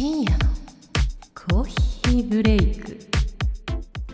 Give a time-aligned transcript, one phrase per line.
[0.00, 0.38] 深夜の
[1.34, 2.98] コーヒーブレイク。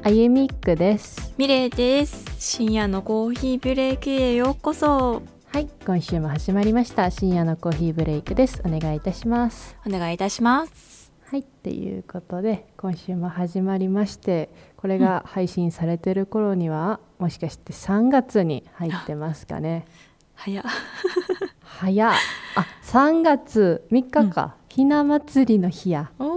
[0.02, 1.32] あゆみっくです。
[1.38, 2.24] ミレイです。
[2.40, 5.22] 深夜のコーヒーブレイクへようこそ。
[5.46, 7.12] はい今週も始まりました。
[7.12, 8.60] 深夜のコーヒーブレイクです。
[8.64, 9.76] お願いいたします。
[9.86, 11.12] お願いいたします。
[11.24, 19.86] はいっていうことで今週も始まりましてこれが配信されてる頃には、もしかして3月に入ってますかね。
[20.34, 20.64] 早っ。
[21.62, 22.12] 早っ。
[22.56, 26.10] あ3月3日か、ひな祭りの日や。
[26.18, 26.28] おー。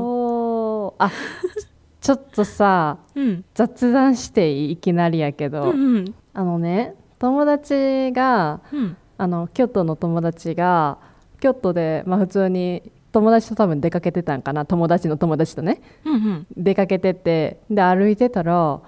[0.00, 0.94] おー。
[1.04, 1.10] あ
[2.00, 3.44] ちょっとさうん。
[3.54, 6.14] 雑談していいいきなりやけど、うんうん。
[6.32, 8.96] あのね友達がうん。
[9.16, 10.98] あの京都の友達が
[11.40, 14.64] 京都で、まあ、普通に友達と多分出かけてたんかな。
[14.64, 15.80] 友達の友達とね。
[16.04, 16.46] うんうん。
[16.56, 18.80] 出かけててで歩いてたら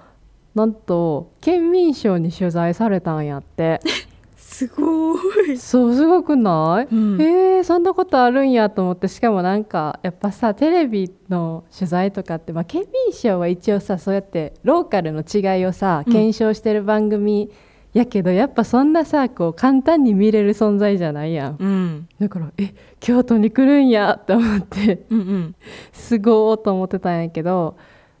[0.55, 3.81] なんと県民賞に取材されたんやって
[4.51, 5.15] すご
[5.45, 5.57] い。
[5.57, 7.21] そうすごくない、うん。
[7.21, 16.11] えー、そんなことあるんやと思ってしかもなんかやっぱさテレビの取材とかって、まあ、県民賞は一応さそうやってローカルの違いをさうん。
[16.11, 17.49] 検証してる番組
[17.93, 21.57] やけど、やっぱそんなさこう簡単に見れる存在じゃないやん。
[21.57, 22.09] うん。
[22.19, 25.55] だからえ京都に来るんやって思ってうんうん。
[25.93, 27.77] すごーと思ってたんやけど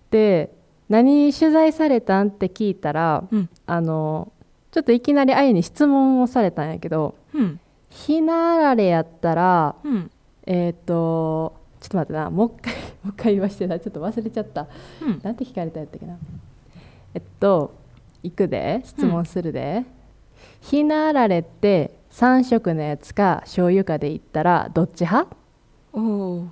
[0.09, 0.53] で
[0.87, 3.49] 何取材されたんって聞いたらうん。
[3.65, 4.31] あの
[4.71, 7.59] ちょっといきなりあゆに質問をされたんやけどうん。
[7.89, 10.11] ひなあられやったらうん。
[10.45, 14.67] えっ、とちょっと待ってなもう一回 もう一回言わしてなちょっと忘れちゃった。
[15.01, 15.19] うん。
[15.21, 16.17] なんて聞かれたんやったっけな。
[17.13, 17.73] えっと
[18.23, 19.83] 行くで質問するで、
[20.61, 25.35] ひなあられって3色のやつか醤油かで言ったらどっち派？
[25.93, 26.47] おお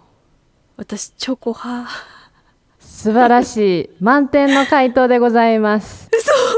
[0.78, 1.90] 私チョコ派。
[2.80, 3.90] 素晴らしい。
[4.00, 6.10] 満点の回答でございます。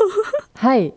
[0.55, 0.93] はい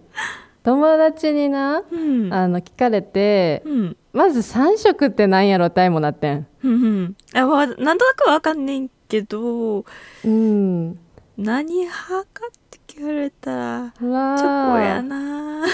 [0.65, 2.33] 友達になうん。
[2.33, 3.97] あの聞かれてうん。
[4.13, 6.47] まず3色って何やろってもなってん。
[6.65, 7.17] うんうん。
[7.35, 9.85] あわなんとなくわかんねんけど
[10.25, 10.99] うん。
[11.37, 15.65] 何派かって聞かれたらチョコやな。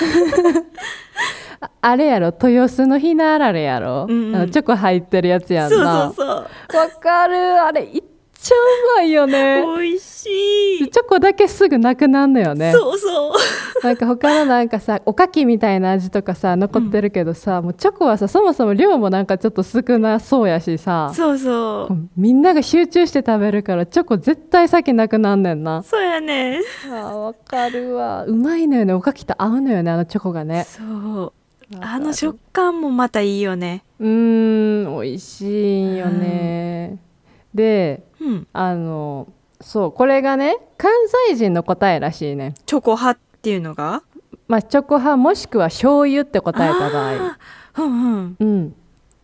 [1.60, 2.26] ああれやろ？
[2.28, 4.36] 豊洲のひなあられやろ、うんうん。
[4.36, 6.28] あのチョコ入ってるやつやんそうなそうそう。
[6.76, 7.36] わかる。
[7.62, 8.02] あれいっ
[8.42, 9.62] ちゃうまいよね。
[9.78, 10.26] 美味し
[10.80, 12.72] い、チョコだけすぐなくなるのよね。
[12.72, 13.32] そうそう。
[13.82, 21.12] なんか他のなんかさおかきみたいな味とかさ残ってるけどさ、もうチョコはさそもそも量もなんかちょっと少なそうやしさ。
[21.14, 25.78] そうそこうみんなが集中して食べるからチョコ絶対先なくなんねんな。
[25.78, 26.60] うそうやね。
[26.90, 28.24] あわかるわ。
[28.24, 28.92] うまいのよね。
[28.92, 30.64] おかきと合うのよねあのチョコがね。
[30.64, 31.32] そう。
[31.80, 33.84] あの食感もまたいいよね。
[34.00, 36.98] うーん美味しいんよね、
[37.54, 38.46] でうん。
[38.52, 39.28] あの
[39.60, 40.90] そうこれがね関
[41.28, 42.54] 西人の答えらしいね。
[42.66, 44.02] チョコ派っていうのが？
[44.48, 47.36] まあチョコ派もしくは醤油って答えた場合。
[47.78, 48.36] うんうん。
[48.38, 48.74] うん。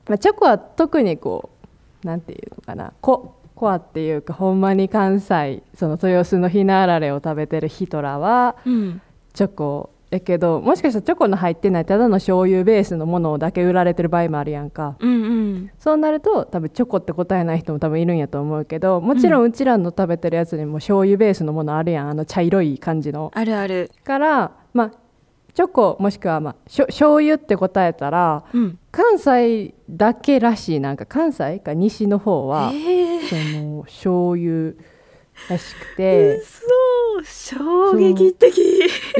[0.08, 1.50] まあ、チョコは特にこ
[2.04, 2.92] うなんていうのかな。
[3.00, 9.00] ココアっていうかほんまに関西その豊洲のひなあられを食べてる人らはうん。
[9.32, 14.96] チョコやけどもしかしたらチョコの入ってないただの醤油ベースのものだけ売られてる場合もあるやんか。
[15.00, 15.14] うんう
[15.54, 15.70] ん。
[15.78, 22.10] そうなると多分チョコって答えない人も多分いるんやと思うけどもちろんうちらの食べてるやつにも醤油ベースのものあるやん。
[22.10, 23.32] あの茶色い感じの。
[23.34, 23.90] あるある。
[24.04, 24.92] からまあ
[25.54, 28.78] チョコもしくは、まあ、しょ醤油って答えたらうん。
[28.92, 34.72] 関西だけらしいなんか関西か西の方は、えその醤油
[35.50, 36.40] らしくて
[37.28, 38.52] 衝撃的。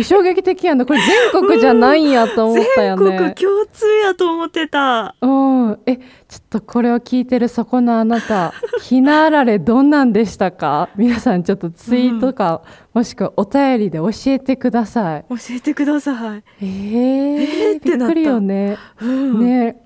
[0.02, 0.86] 衝撃的やんな。
[0.86, 1.00] これ
[1.32, 3.34] 全国じゃないんやと思ったよ全国ね。
[3.34, 5.14] 共通やと思ってた。
[5.20, 6.02] うん、えちょ
[6.38, 8.52] っとこれを聞いてるそこのあなた
[8.82, 10.88] ひなあられどんなんでしたか？
[10.96, 12.62] 皆さんちょっとツイートか、
[12.94, 15.24] もしくはお便りで教えてください。
[15.28, 16.42] 教えてください。
[16.60, 18.14] えー、えーってなった。
[18.14, 18.76] びっくりよね。
[19.00, 19.40] うん。
[19.40, 19.85] ね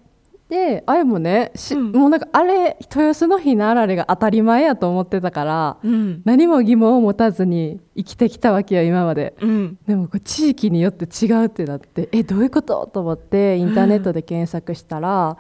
[0.51, 1.93] であれもねし、うん。
[1.93, 6.23] もうなんかあれ豊洲のひなあられが当たり前やと思ってたからうん。
[6.25, 9.37] 何も疑問を持たずに生きてきたわけよ今まで。
[9.41, 9.79] うん。
[9.87, 12.91] でもこう地域によって違うってなってえどういうこと？
[12.93, 15.37] と思ってインターネットで検索したら、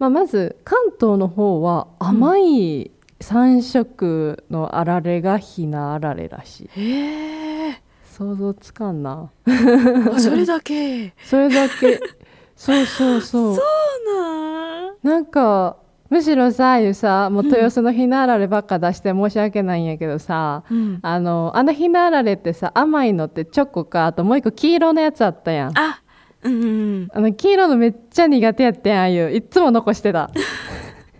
[0.00, 2.90] まあ、まず関東の方は甘い
[3.20, 6.80] 3色のあられがひなあられらしい。
[6.80, 9.30] へえ想像つかんな。
[9.46, 11.14] あそれだけ。
[11.24, 12.00] それだけ
[12.56, 13.56] そうそうそう。
[13.56, 14.94] そうなん。
[15.02, 15.76] なんか
[16.10, 20.98] むしろさああいうさもう豊洲のひなあらればっか出して申し訳ないんやけどさ、うん。
[21.02, 25.78] あのあのひなあられってさ甘いのってチョコかあともう一個黄色のやつあったやん。
[25.78, 26.02] あ
[26.42, 26.66] うんう
[27.04, 27.08] ん。
[27.12, 29.30] あの黄色のめっちゃ苦手やってんああいう。
[29.30, 30.30] いっつも残してた。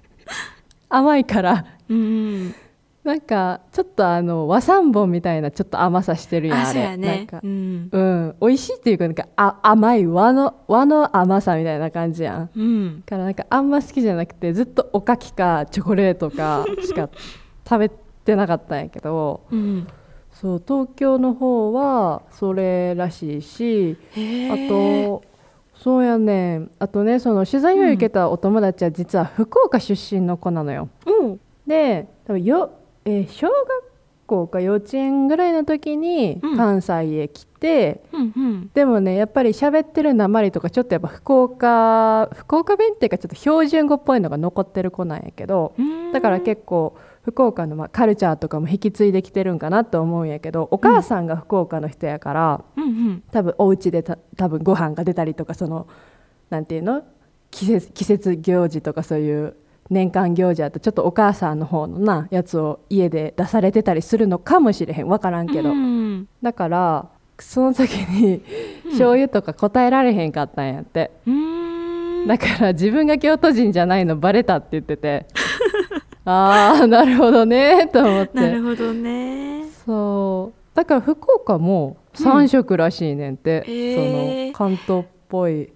[0.90, 1.64] 甘いから。
[1.88, 2.00] うんう
[2.49, 2.55] ん
[3.04, 6.96] なんかちょっとあの和三盆みたいなちょっと甘さしてるやんあれ。
[6.96, 7.88] なんかうん。
[7.90, 12.50] うん美味しいっていうかなんかあ甘い和の和の甘さみたいな感じやん。
[12.54, 13.00] うん。
[13.00, 17.10] だからなんかあんま好きじゃなくてずっとおかきかチョコレートかしか
[17.69, 19.88] 食べてなかったんやけどうん。
[20.31, 23.96] そう東京の方はそれらしいし
[24.50, 25.25] あと
[25.75, 26.70] そうやねん。
[26.78, 30.88] あとねその取材を受けたお友達は実は福岡出身の子なのよ。
[31.04, 31.40] うん。
[31.66, 32.70] で多分よ、
[33.04, 33.56] えー小学
[34.26, 36.56] 校か幼稚園ぐらいの時にうん。
[36.56, 38.70] 関西へ来て、うんうん。
[38.72, 45.75] でもねやっぱり喋ってる訛りとかちょっとやっぱ福岡福岡弁っていうかちょっと標準語っぽいのが残ってる子なんやけど
[46.12, 53.22] だから結構福岡のまあカルチャーとかも引き継いできてるんかなと思うんやけどお母さんが福岡の人やから、うんうん。
[53.32, 55.88] 多分お家でた多分ご飯が出たりとかその
[56.49, 57.02] なんていうの？
[57.50, 59.54] 季節季節行事とかそういう
[59.93, 65.09] 年間行事あとちょっとお母さんの方のなやつを家で出されてたりするのかもしれへん。
[65.09, 66.29] 分からんけど、うん。
[66.43, 67.09] だから
[67.39, 68.43] その時に
[68.87, 72.27] 醤油とか答えられへんかったんやって、うん。
[72.27, 75.27] だから自分が京都人じゃないのバレたって言ってて。
[76.25, 78.41] ああなるほどねと思って。
[78.41, 79.65] なるほどね。
[79.85, 80.77] そう。
[80.77, 84.55] だから福岡も3色らしいねんって、うん。
[84.55, 85.73] その関東っぽい、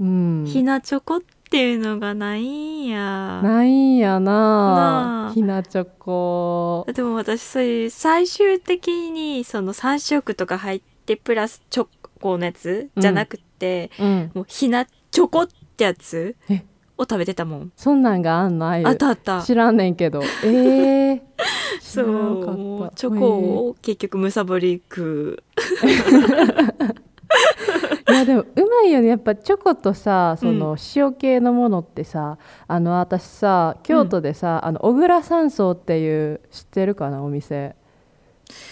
[0.00, 3.40] うん、ひなチョコっていうのがないんや。
[3.42, 5.32] ないんやな。
[5.34, 11.86] ひなチョコでも私そういう最終的にその3色とか入ってプラスチョ
[12.20, 14.30] コのやつじゃなくて、うん。
[14.34, 16.64] もうひなチョコってやつえ？
[16.98, 17.72] を食べてたもん。
[17.76, 18.66] そんなんがあんの？
[18.66, 19.42] ああいうあったあった。
[19.42, 20.20] 知らんねんけど。
[20.44, 21.20] ええー、
[21.80, 25.42] そうチョコを結局むさぼり食う
[28.18, 29.06] いやでもうまいよね。
[29.06, 32.36] やっぱチョコとさその塩系のものってさ、
[32.66, 37.76] あの私さ京都でさ、あの小倉山荘っていう知ってるかなお店。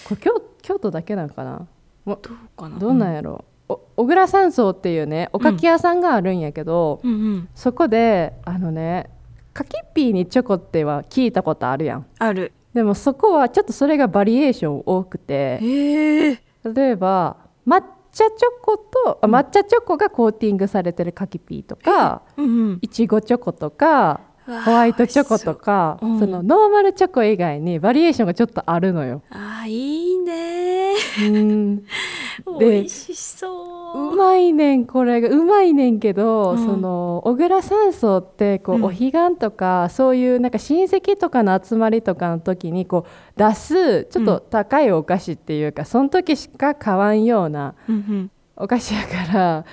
[0.09, 1.67] これ京京都だけなんかな？
[2.07, 2.19] どう
[2.57, 2.79] かな？
[2.79, 7.13] どうなんやろ、お小倉山荘っていうねおかき屋さんがあるんやけど、うん。
[7.13, 9.11] うんそこであのね
[9.55, 12.07] かきピーにチョコっては聞いたことあるやん。
[12.19, 12.53] ある。
[12.75, 15.61] でもそこはちょっとそれがバリエーション多くて。
[15.61, 17.81] 例えば抹
[18.17, 22.79] 茶チョコと、あ抹茶チョコがコーティングされてるかきピーとかうんうん。
[22.81, 24.23] いちごチョコとか
[24.65, 26.11] ホワイトチョコとかそう。
[26.13, 26.19] うん。
[26.21, 29.23] そのノーマルチョコ以外にバリエーションがちょっとあるのよ。
[29.29, 30.95] あーいいね。
[31.25, 31.77] うん。
[32.59, 35.29] で美味しそううまいねんこれが。
[35.29, 36.59] うまいねんけど、うん。
[36.59, 38.85] その小倉山荘ってこう、うん。
[38.85, 48.31] お彼岸とかそういうなんか親戚とかの集まりとかの時にこう出すちょっと高いお菓子っていうか、その時しか買わんようなうんうん。
[48.57, 49.65] お菓子やから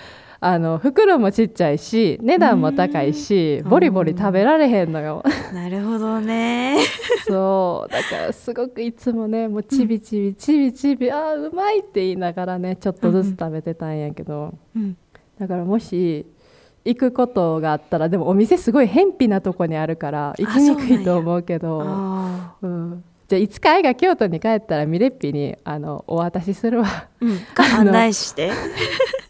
[0.45, 3.69] あの袋もちっちゃいし値段も高いしうん。
[3.69, 5.23] ボリボリ食べられへんのよ。
[5.53, 6.79] なるほどね。
[7.25, 7.91] そう。
[7.91, 14.97] だからすごくいつもねもうちびちびちびちび、あーうまいって言いながらねちょっとずつ食べてたんやけど、うん
[15.39, 16.25] だからもし
[16.85, 21.81] 行くことがあったらでもお店すごい偏僻なとこにあるから行きにくいと思うけど。
[21.85, 27.07] あうん、じゃあいつか愛が京都に帰ったらミレッピにあのお渡しするわ。
[27.21, 27.39] ーうん。
[27.79, 28.51] 案内して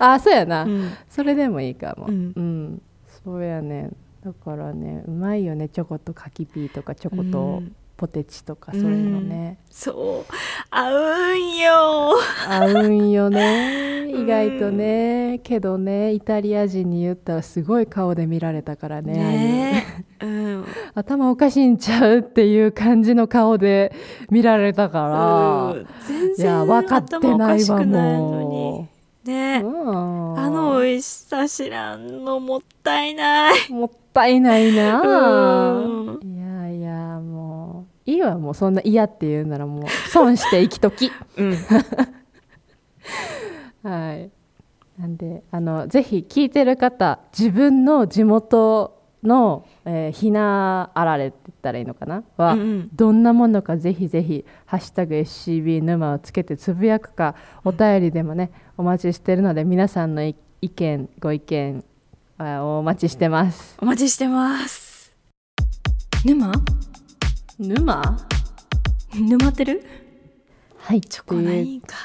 [0.04, 0.90] あそうやな、うん。
[1.08, 2.06] それでもいいかも。
[2.06, 2.64] ううん。
[2.74, 2.82] ん、
[3.24, 3.90] そうやね。
[4.24, 5.68] だからねうまいよね。
[5.68, 7.76] チョコと柿ピーとかチョコとうん。
[8.00, 10.32] ポテチとかそういうのね、そう。
[10.70, 12.14] 合うんよ。
[12.48, 14.08] 合うんよね。
[14.08, 15.38] 意外とね。
[15.42, 20.04] けどねイタリア人に言ったらすごい顔で見られたからねね。
[20.22, 20.26] う。
[20.26, 20.64] ん。
[20.96, 23.92] 頭おかしいんちゃうっていう感じの顔で
[24.30, 25.86] 見られたかうん。
[26.06, 28.89] 全らいや然分かってないわもに
[29.24, 29.56] ね。
[29.56, 33.72] あの美味しさ知らんのもったいない。
[33.72, 35.00] もったいないな。
[35.02, 36.20] うん。
[36.22, 41.10] いやいやもういいわもうそんな嫌って言うならもう損して生きとき。
[41.36, 41.56] うん。
[43.82, 44.30] はい。
[44.98, 52.22] なんであのぜひ聞いてる方自分の地元の、えーひなあられって言ったらいいのかな？
[52.36, 52.88] は、うんうん。
[52.94, 57.34] どんなものかぜひぜひ「ハッシュタグ #SCB 沼」をつけてつぶやくか
[57.64, 61.84] お便りでもねお待ちしてるので皆さんのい意見ご意見
[62.38, 63.76] あお待ちしてます。
[63.80, 65.14] お待ちしてます。
[66.24, 66.52] 沼？
[67.58, 68.16] 沼？
[69.14, 69.84] 沼ってる？
[70.78, 71.00] はい。
[71.02, 71.96] チョコないんか。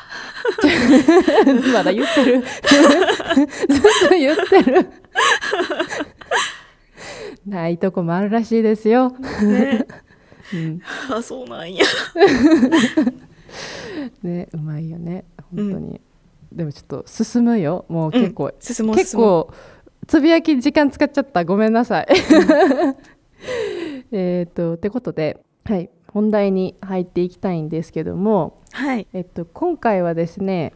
[1.73, 2.41] まだ言ってる。
[2.43, 4.89] ずっと言ってる
[7.45, 9.85] ないとこもあるらしいですよ、ね。
[10.53, 10.81] うん。
[11.11, 11.83] あそうなんや。
[14.23, 15.25] ねうまいよね。
[15.55, 16.01] 本当に、
[16.51, 17.85] でもちょっと進むよ。
[17.87, 19.51] もう結構、進もう結構
[20.07, 21.45] つぶやき時間使っちゃった。
[21.45, 22.07] ごめんなさい。
[24.11, 25.89] えっとってことではい。
[26.07, 29.07] 本題に入っていきたいんですけども、はい。
[29.13, 30.73] えっと、今回はですね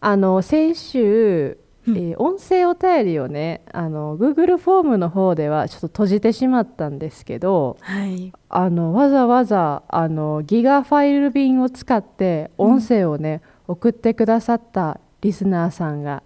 [0.00, 8.32] あの先週、うんえー音声お便りをねあの Google フォームの方ではちょっと閉じてしまったんですけどはい。
[8.48, 16.22] あのわざわざあのギガファイル便を使って音声をね、送ってくださったリスナーさんが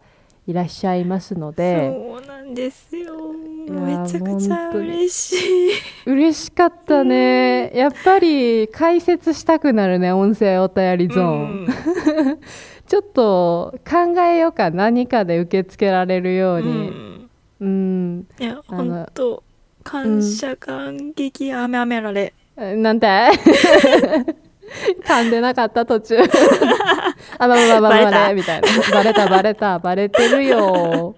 [0.47, 3.15] いらっしゃいますのでそうなんですよ。
[3.69, 5.71] やめちゃくちゃ嬉しい。
[6.07, 7.71] 嬉しかったね。
[7.75, 11.69] やっぱり解説したくなるね音声お便りゾーン、うん
[12.91, 17.31] ちょっと考えようか何かで受け付けられるよううにん。
[17.61, 19.45] うん、いや本当
[19.85, 23.07] 感謝感激あめあめられなんて？
[25.07, 26.17] 噛んでなかった途中。
[27.39, 31.15] あまあまあまあまあバレたまあねみたいなバレたバレたバレてるよ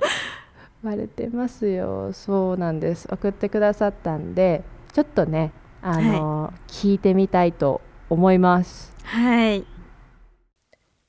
[0.82, 4.62] バレてますよそうなんです送ってくださったんで
[4.92, 9.64] ちょっとねあの、聞いてみたいと思いますはい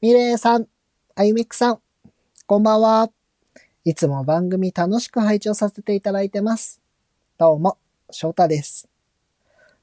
[0.03, 0.67] ミレイさん、
[1.15, 1.79] あゆみくさん、
[2.45, 3.09] こんばんは。
[3.85, 6.81] いつも番組楽しく拝聴させていただいてます。
[7.37, 7.77] どうも、
[8.11, 8.89] 翔太です。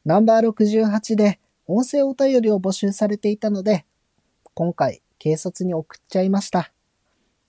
[0.05, 3.87] ナンバー68で音声お便りを募集されていたので、
[4.53, 6.71] 今回、軽率に送っちゃいました。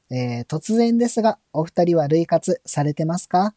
[0.09, 3.53] えー、突然ですが、お二人は類活されてますか？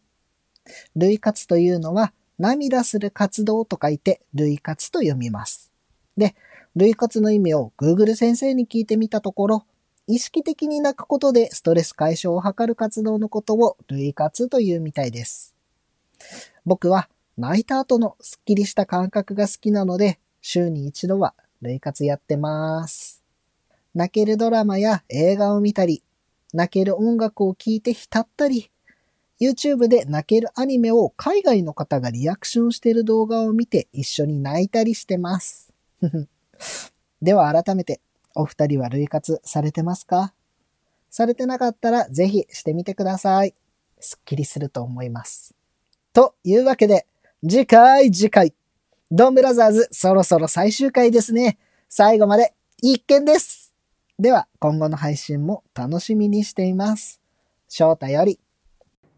[0.96, 5.70] 類活というのは、涙する活動と書いて、類活と読みます。
[6.16, 6.34] で、
[6.76, 9.66] 類活の意味を Google 先生に聞いてみたところ、
[10.08, 15.54] 意識的に泣くことでストレス解消を図る活動のことを類活というみたいです。
[16.66, 23.22] 僕は泣いた後のスッキリした感覚が好きなので、週に一度は類活やってます。
[23.94, 26.02] 泣けるドラマや映画を見たり、
[26.52, 28.70] 泣ける音楽を聴いて浸ったり、
[29.40, 35.72] YouTube で泣けるアニメを海外の方がリアクションしている動画を見て一緒に泣いたりしてます。
[37.22, 38.00] では改めて、
[38.34, 40.34] お二人は類活されてますか？
[41.10, 43.54] されてなかったらぜひしてみてください。
[44.00, 45.54] すっきりすると思います。
[46.12, 47.06] というわけで、
[47.42, 48.52] 次回次回、
[49.10, 51.58] ドンブラザーズそろそろ最終回ですね。
[51.88, 53.72] 最後まで一見です。
[54.18, 57.20] では今後の配信も楽しみにしています。
[57.68, 58.38] 翔太より、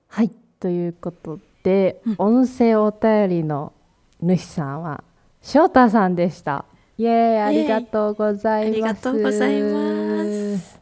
[0.09, 3.73] はいということで、うん音声お便りの
[4.21, 5.05] 主さんは
[5.43, 6.65] 翔太さんでした
[6.99, 10.81] イエーイありがとうございます、ありがとうございます。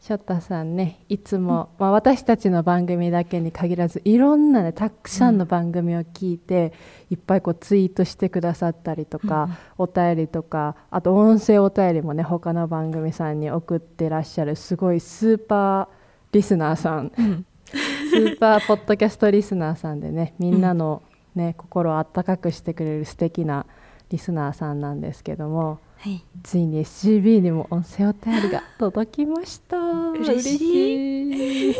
[0.00, 6.72] 翔太さんねいつも、まあ、私たちの番組だけに限らずいろんなねたくさんの番組を聞いて、
[7.10, 15.88] いっぱいこうツイートしてくださったりとか、お便りとかあと音声お便りもね他の番組さんに送ってらっしゃるすごいスーパー
[16.32, 17.12] リスナーさん。
[17.18, 17.46] うん。
[17.68, 21.02] スーパーポッドキャストリスナーさんでねみんなの、
[21.34, 23.66] ね心をあったかくしてくれる素敵な
[24.10, 26.22] リスナーさんなんですけどもはい。
[26.42, 29.76] ついに SCB にも音声お便りが届きました。
[30.10, 31.70] 嬉しい。
[31.70, 31.72] い。
[31.72, 31.74] い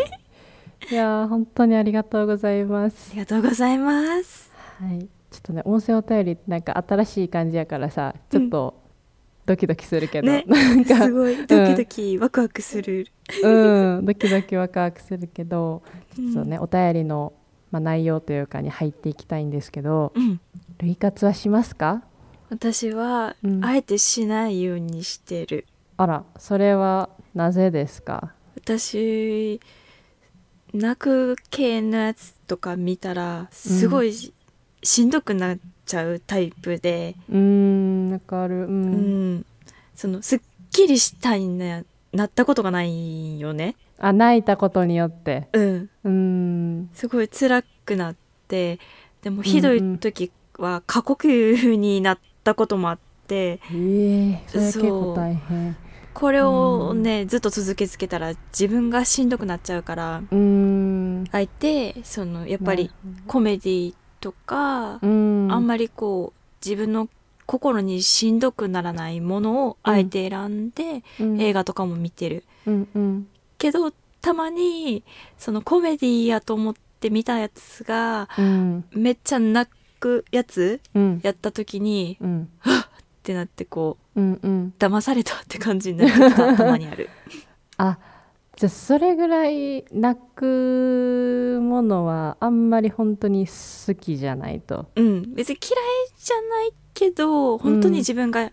[0.95, 3.11] やー本当にありがとうございます。
[3.13, 4.51] ありがとうございます。
[4.81, 5.01] はい。
[5.01, 5.07] ちょ
[5.39, 8.81] っとね音声お便りなんか新しい感じやからさちょっと
[9.45, 10.45] ドキドキするけど、ね。
[10.49, 11.37] なんかすごい。
[11.47, 13.07] ドキドキワクワクする。
[13.45, 15.83] うん、ドキドキワクワクするけど、
[16.19, 17.33] うんちょっとね、お便りの、
[17.71, 20.41] まあ、内容というかに入っていきたいんですけど、うん。
[20.79, 22.03] 類活はしますか？
[22.51, 28.33] 私はうんあえてしないようにしてるあら、それはなぜですか？
[28.57, 29.61] 私
[30.75, 34.13] 泣く系のやつとか見たらすごい
[34.83, 38.65] し,、んどくなっちゃうタイプで、うーん、わかる。
[38.65, 38.67] う。
[38.67, 39.47] うんん、
[39.95, 43.77] そのすっきりしたいななったことがないよね。
[43.99, 45.49] あ、泣いたことによって。
[45.53, 46.91] うん、うーん。
[46.93, 48.17] すごい辛くなっ
[48.49, 48.79] て
[49.23, 55.77] でもひどい時は過呼吸になったこともあってええそれは結構大変。
[56.15, 61.25] これをね、ずっと続けつけたら自分がしんどくなっちゃうからうーん。
[61.31, 62.91] あえてそのやっぱり
[63.27, 65.49] コメディとか、うん。
[65.51, 67.09] あんまりこう自分の
[67.45, 73.27] 心にしんどくならないものをあえて選んで、うん映画とかも見てるうんうん。
[73.59, 75.05] けどたまに
[75.37, 78.85] そのコメディやと思って見たやつがうん。
[78.93, 79.71] めっちゃ泣
[80.07, 81.21] くやつうん。
[81.23, 82.49] やった時にうん。
[82.65, 82.87] っ
[83.23, 84.75] てなってこううんうん。
[84.79, 87.09] 騙されたって感じになるたまにある
[87.77, 87.99] あ
[88.57, 94.87] じゃあそれぐらい泣くものはあんまり本当に好きじゃないと。
[94.95, 95.75] うん別に嫌い
[96.17, 98.53] じゃないけど本当に自分が引っ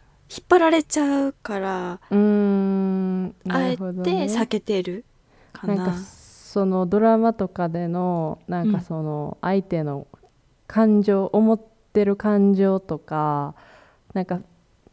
[0.50, 5.06] 張られちゃうから、うーんあえて避けてる
[5.54, 10.08] かななんかそのドラマとかでのなんかその相手の
[10.68, 11.60] 感情思っ
[11.94, 13.56] てる感情とか
[14.14, 14.42] なんか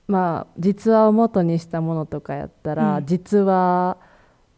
[0.06, 3.06] まあ実話を元にしたものとかやったら、うん。
[3.06, 3.96] 実話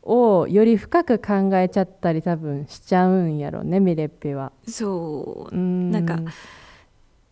[0.02, 4.52] をより深く考えちゃったり多分しちゃうんやろねミレッピは。
[4.66, 5.54] そう。
[5.54, 5.90] うん。
[5.90, 6.18] なんか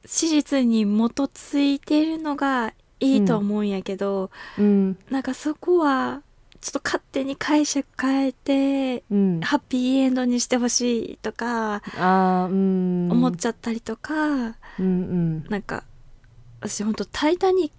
[0.05, 4.99] 史実に基づいてるのがいいと思うんやけど、うん。
[5.11, 6.23] なんかそこは
[6.61, 12.55] ちょっと勝手に解釈変えてうん、ハッピーエンドにしてほしいとかあーう
[13.09, 13.11] ん。
[13.11, 15.45] 思っちゃったりとか、うんうん。
[15.49, 15.85] なんか
[16.61, 17.73] 私ほんと「タイタニッ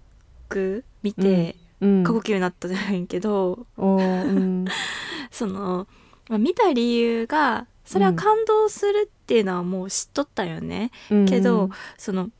[0.48, 2.04] ク」見てうん。
[2.04, 4.64] 過呼吸になったじゃないけど、うん。
[5.30, 5.86] その、
[6.28, 11.26] まあ、見た理由がそれは感動するっていうのはもう知っとったよね、うん。
[11.26, 12.30] けどその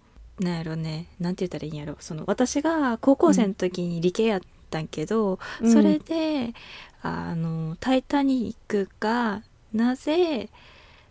[0.41, 1.97] なんやろねなんて言ったらいいんやろ。
[2.01, 4.41] その私が高校生の時に理系やっ
[4.73, 5.73] たんけど、うん。
[5.73, 6.55] それで
[7.03, 10.49] あの「タイタニック」がなぜ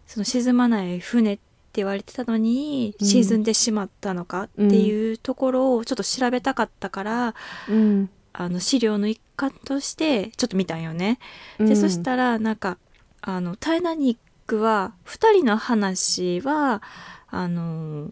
[0.07, 1.43] その沈まない船って
[1.75, 3.07] 言われてたのにうん。
[3.07, 7.35] 沈んでしまったのかっていうところをちょっと調べたかったから、
[7.69, 8.09] うん。
[8.33, 11.19] あの資料の一環としてちょっと見たんよね。
[11.59, 11.67] うん。
[11.67, 12.77] でそしたらなんか
[13.21, 16.81] あの「タイタニック」は2人の話は
[17.29, 18.11] あの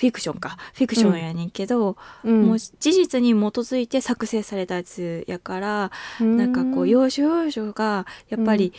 [0.00, 0.56] フィクションか。
[0.72, 2.46] フィクションやねんけど、うん。
[2.46, 6.38] もう事実に基づいて作成されたやつやから、うん。
[6.38, 8.72] なんかこう要所要所がやっぱり、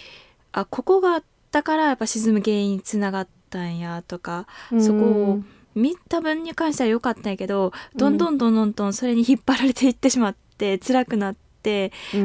[0.52, 4.48] あここがあったからやっぱ沈む原因につながったんやとか
[4.80, 5.40] そこを
[5.76, 11.51] 見た分に関しては良かったんやけどどんどんどんどんどんそれに引っ張られていってしまって辛くなって、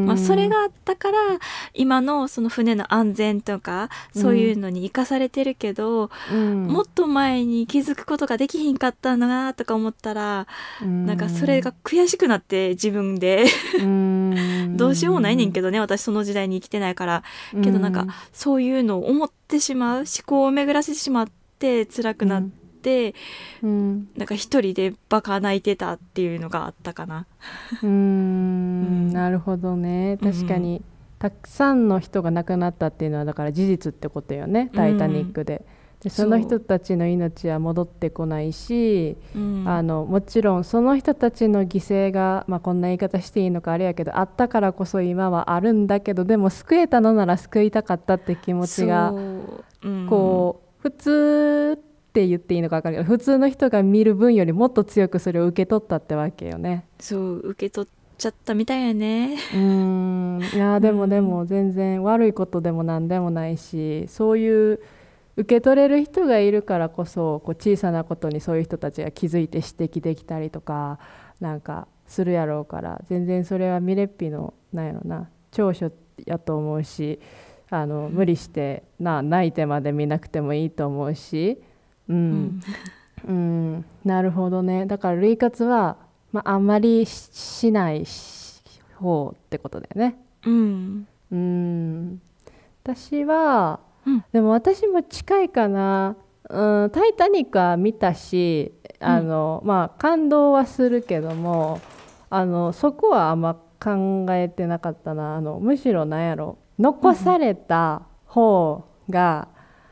[0.07, 1.19] まあ、それがあったから
[1.75, 6.67] 今のその船の安全とかそういうのに生かされてるけど、うん。
[6.67, 10.47] もっと前に気づくことができひんかったのなとか思ったら、
[10.83, 13.47] なんかそれが悔しくなって自分で。
[13.81, 14.77] うん。
[14.77, 17.23] どうしようもないねんけどね私その時代に生きてないから。
[17.63, 21.29] けどなんかそういうのを思ってしまう思考を巡らせてしまっ
[21.59, 22.66] て辛くなって、
[23.63, 24.09] うん。
[24.17, 27.27] なんか一人でバカ泣いてたっていうのがあったかな。
[27.83, 29.13] うーん。
[29.13, 30.19] なるほどね。
[30.23, 30.83] 確かに、
[31.19, 35.65] たくさんの人が亡くなったっていうのはだから事実ってことよね「タイタニックで」
[36.03, 39.65] でその人たちの命は戻ってこないし、うん。
[39.67, 50.07] あのもちろんその人たちの犠牲が、まあ、こんな言い方していいのかあれやけどあったからこそ今はあるんだけどでも救えたのなら救いたかったって気持ちがうん。
[50.07, 51.79] こう普通
[52.17, 56.87] って言っていいのか分かるけど普通の人が見る分よりもっと強くそれを受け取ったってわけよね。
[56.99, 59.35] そう受け取っちゃったみたいやね。
[59.35, 64.81] うーんいやでもでも全然悪いことでも何でもないしそういう
[65.37, 70.99] 受け取れる人がいるからこそこう小さなことにそういう人たちが気づいて指摘できたりとか
[71.41, 75.93] なんかするやろうから全然それはミレッピのなんやろな長所
[76.25, 77.21] やと思うし
[77.69, 81.61] あの無理してな泣いてまで見なくてもいいと思うし、
[82.09, 82.61] うん。
[83.27, 84.87] うん、なるほどね。
[84.87, 85.97] だから類活は、
[86.33, 88.63] まあ、あんまりししないし
[88.97, 90.17] 方ってことだよね。
[90.45, 91.07] うん。
[91.33, 92.21] うん。
[92.85, 94.25] 私は、うん。
[94.33, 96.17] でも私も近いかな
[96.49, 101.81] 「うん、タイタニック」は見たしあの、まあ感動はするけども
[102.31, 105.37] あのそこはあんま考えてなかったな。
[105.37, 106.59] あのむしろなんやろ。
[106.79, 109.49] 残された方が、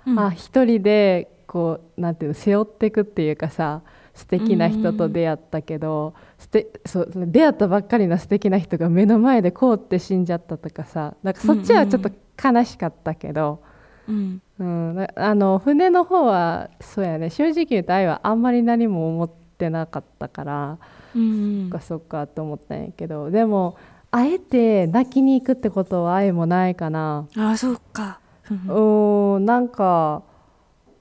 [0.06, 0.18] うん。
[0.18, 3.82] あ一人でこうなんていうの背負っていくっていうかさ
[4.14, 12.10] 素敵な人と出会ったけど、すてそう出会ったばっかりの素敵な人が目の前で凍って死んじゃったとかさなんかそっちはちょっと
[12.42, 13.62] 悲しかったけど、
[14.08, 14.94] うんうん。
[14.94, 17.30] なあの船の方はそうやね。
[17.30, 20.78] 正直言うと愛はあんまり何も思ってなかったから、
[21.14, 23.76] うんそっかそっかと思ったんやけどでも
[24.10, 27.26] あえて泣きに行くってことは愛もないかな。
[27.36, 28.20] ああそうか。
[28.50, 30.22] うーんなんか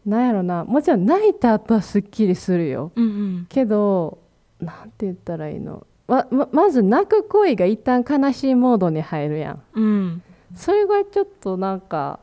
[0.06, 0.66] なんやろな。
[0.66, 2.92] もちろん泣いた後はすっきりするよ。
[2.96, 3.46] うんうん。
[3.50, 4.18] けど
[4.60, 5.86] なんて言ったらいいの。
[6.08, 9.62] まままず泣く行為が一旦悲しいモードに入るやん。
[9.74, 10.22] うん。
[10.56, 12.20] それがちょっとなんか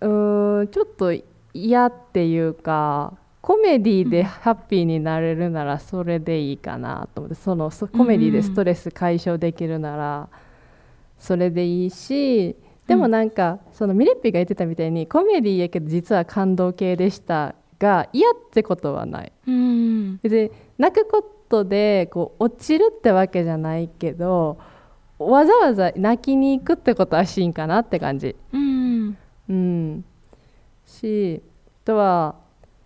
[0.00, 1.12] うーんちょっと
[1.52, 7.36] 嫌っていうかコメディでハッピーになれるならそれでいいかなと思って。
[7.36, 10.28] そのそコメディでストレス解消できるなら
[11.18, 12.56] それでいいし
[12.86, 19.32] でもなんかそのミレッピが言ってたみたいにコメディやけど実は感動系でしたが嫌ってことはない。
[19.46, 20.18] うん。
[20.18, 24.58] 別に泣くことでこう落ちるってわけじゃないけど
[25.18, 28.36] わざわざ泣きに行くってことはしんかなって感じ。
[28.52, 29.16] うん。
[29.48, 30.04] うん。
[30.84, 31.42] し
[31.84, 32.36] あとは、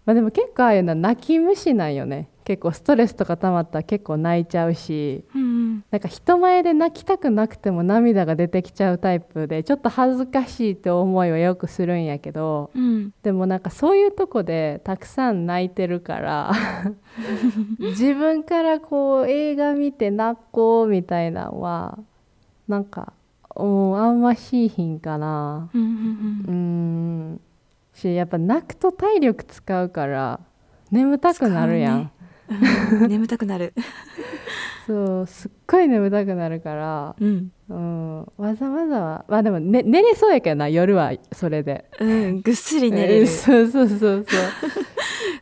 [0.06, 5.84] まあ、でも結構ああいうのは泣き虫なんよね結構ストレスとか溜まったら結構泣いちゃうしうんうん。
[5.92, 13.14] なんか人前で泣きたくなくても涙が出てきちゃうタイプでちょっと恥ずかしいって思いはよくするんやけどうん。
[13.22, 16.50] でもなんかそういうとこでたくさん泣いてるから
[17.78, 22.00] 自分からこう映画見て泣こうみたいなのは
[22.66, 23.12] なんか、
[23.54, 25.70] うん、あんましいひんかな。
[25.72, 26.52] うんうんう
[27.36, 27.40] ん。
[27.94, 30.40] しやっぱ泣くと体力使うから
[30.90, 32.12] 眠たくなるやん、
[32.50, 33.08] うん。
[33.08, 33.72] 眠たくなる。
[34.86, 37.52] そうすっごい眠たくなるから、うん。
[37.68, 41.84] うん、わざわざはまあでも、ね、寝れそうやけどな夜はそれで。
[42.00, 42.40] うん。
[42.40, 43.20] ぐっすり寝れる。
[43.20, 43.26] うん。
[43.28, 44.26] そうそうそう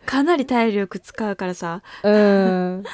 [0.04, 1.82] かなり体力使うからさ。
[2.02, 2.84] そううん。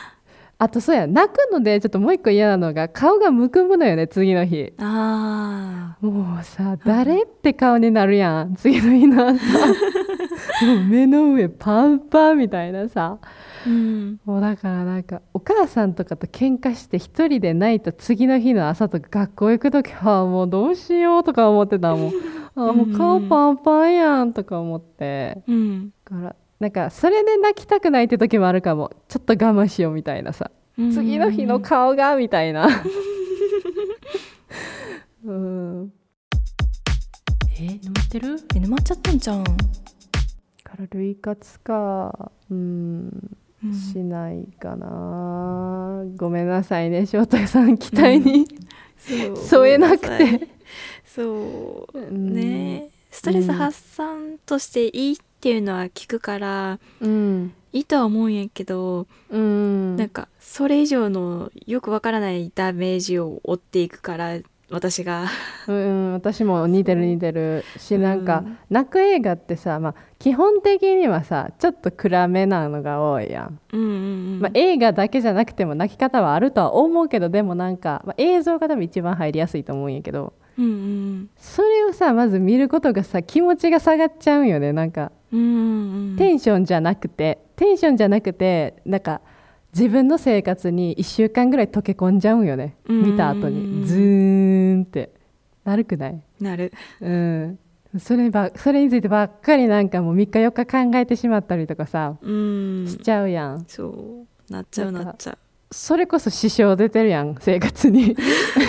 [0.57, 4.73] あとそうや泣くのでちょっともう一個嫌なのが顔がむくむのよね次の日。
[4.79, 9.43] あもうさ誰って顔になるやん次の日の朝。
[10.67, 13.19] もう目の上パンパンみたいなさ。
[13.21, 14.21] ーうん。
[14.25, 22.13] もうだからなんかお母さんとかと喧嘩して一人で泣いた次の日の朝とか学校行く時はもうどうしようとか思ってたもん。
[22.57, 25.43] あもう顔パンパンやんとか思って。
[25.49, 25.93] うん。
[26.05, 28.93] だからなんかそれで泣きたくないって時もあるかも。
[29.09, 30.51] ちょっと我慢しようみたいなさ。
[30.77, 32.69] 次の日の顔がみたいな。
[35.25, 35.93] うん。
[37.61, 38.37] え沼ってる？
[38.55, 39.53] え沼っちゃったんじゃん、か
[40.77, 42.33] ら類活か。
[42.51, 43.37] うんうん
[43.73, 46.05] しないかな。
[46.17, 48.47] ごめんなさいね翔太さん期待に、
[48.99, 50.49] そう添えなくて。
[51.05, 51.99] そう。
[51.99, 52.01] う。
[52.11, 52.35] ん。
[52.35, 57.55] ねストレス発散としていいっていうのは聞くから、うん。
[57.73, 59.97] いいとは思うんやけど、うん。
[59.97, 64.39] なんかそれ以上のよくわからないダメージを負っていくから
[64.75, 65.27] 私が。
[65.67, 67.65] うん、私も似てる似てる。
[67.77, 68.59] しなんか、うん。
[68.71, 73.93] 泣く映画ってさ、まあ、基本的にはさちょっと暗めなのが多いやん、うんうんう
[74.37, 80.33] ん、まあ、映画だけじゃなくても泣き方はあるとは思うけどでもなんか、まあ、映像が多分一番入りやすいと思うんやけど。
[80.57, 85.13] うんうんそれをさまず見ることがさ気持ちが下がっちゃうんよねなんか。
[85.31, 87.41] うんうんうんテンションじゃなくて。
[87.57, 89.21] テンションじゃなくてなんか
[89.75, 93.13] 自分の生活に1週間ぐらい溶け込んじゃうんよねうん。
[93.13, 93.85] 見た後に。
[93.85, 94.44] ズーン
[94.83, 95.13] って
[95.65, 96.23] なるくない？
[96.41, 96.73] なる。
[97.01, 97.59] うん。
[97.99, 102.87] そればそれについてばっかりなんかもう3日4日考えてしまったりとかさ、うん。
[102.89, 103.65] しちゃうやん。
[103.69, 104.53] そう。
[104.53, 105.39] なっちゃうなっちゃう。
[105.71, 108.17] それこそ支障出てるやん生活に。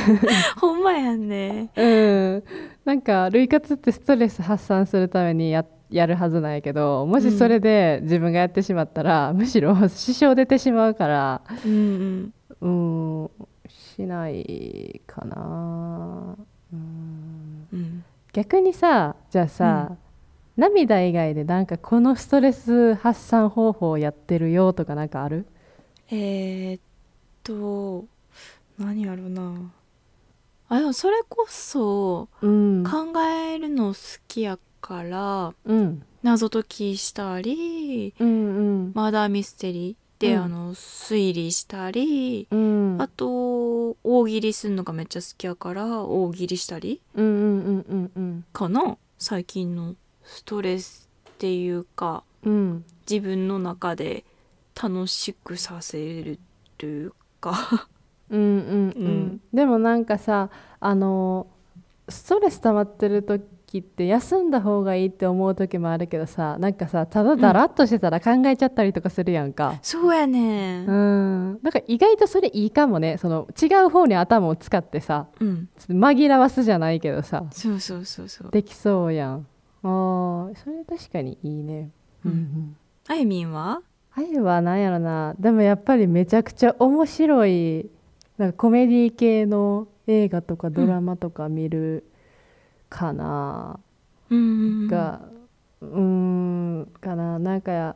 [0.59, 1.69] ほんまやんね。
[1.75, 2.43] うん。
[2.85, 11.41] なんか類活ってストレス発散するためにややるはずなんやけどもしそれで自分がやってしまったら、むしろ支障出てしまうから。
[11.65, 13.25] うんうん。
[13.25, 13.29] うん
[13.95, 16.35] しないかな。
[16.73, 17.67] うん。
[17.71, 18.03] うん
[18.33, 19.95] 逆にさじゃあさ、
[20.57, 25.45] 涙以外でなんかこのストレス発散方法やってるよとかなんかある？
[26.11, 26.81] えー、っ
[27.43, 28.05] と
[28.77, 29.71] 何やろうな。
[30.67, 32.83] あでもそれこそうん。
[32.83, 36.03] 考えるの好きやからうん。
[36.21, 38.91] 謎解きしたりうんうん。
[38.93, 40.43] マーダーミステリーで、うん。
[40.43, 42.97] あの推理したり、うん。
[42.99, 52.85] あと大喜利するのがめっちゃ好きやから大喜利したりうんうんうん最近のストレスっていうかうん。
[53.09, 54.23] 自分の中で
[54.81, 56.39] 楽しくさせる
[56.77, 57.87] というか。
[58.29, 58.49] うんうん
[58.95, 59.05] うん。
[59.05, 59.41] うん。
[59.53, 61.47] でもなんかさあの
[62.09, 63.43] ストレス溜まってる時
[63.79, 73.17] って休んだ方がいいって思う時もあるけどさなんかさただだらっとしてたら考えちゃったりとかするやんか、そうやねうん、なんか意外とそれいいかもね。
[73.17, 75.69] その違う方に頭を使ってさうん。
[75.89, 77.43] 紛らわすじゃないけどさ。
[77.51, 78.51] そうそうそうそう。
[78.51, 79.47] できそうやん。
[79.83, 81.89] あーそれ確かにいいね。
[82.25, 82.77] うんうん。
[83.07, 83.81] あゆみんは？
[84.15, 85.35] あゆはなんやろな。
[85.39, 87.89] でもやっぱりめちゃくちゃ面白い
[88.37, 92.05] なんかコメディ系の映画とかドラマとか見る
[92.95, 93.77] かな、
[94.29, 95.21] うんが
[95.81, 97.37] うーんかな。
[97.37, 97.95] なんか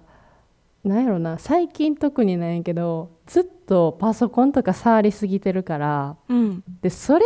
[0.84, 1.40] なんやろな。
[1.40, 6.64] 最近特になんやけどずっとパソコンとか触りすぎてるからうん。
[6.82, 7.26] でそれが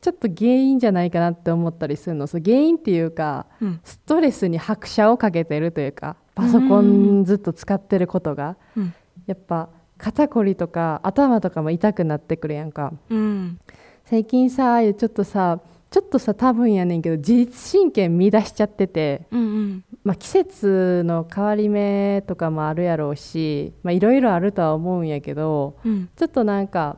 [0.00, 2.26] ちょっと原因じゃないかなって思ったりするの。
[2.26, 3.80] そう原因っていうかうん。
[3.84, 8.94] ストレスに拍車をかけてるというかパソコンずっと使ってることが、うん。
[9.26, 12.92] やっぱ肩こりとか頭とかも痛くなってくるやんか。
[13.08, 13.60] うん。
[14.04, 15.60] 最近さちょっとさ
[15.92, 19.84] ちょっとさ多分やねんけど自律神経乱しちゃってて、うんうん。
[20.04, 26.08] まあ、季節の変わり目とかもあるやろうしまあいろいろあるとは思うんやけどうん。
[26.16, 26.96] ちょっとなんか